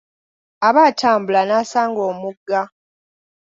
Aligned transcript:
Aba 0.67 0.81
atambula 0.89 1.41
n'asanga 1.47 2.01
omugga. 2.11 2.61